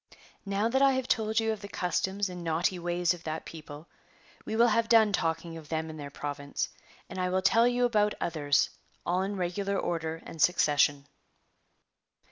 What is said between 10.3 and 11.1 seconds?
succession.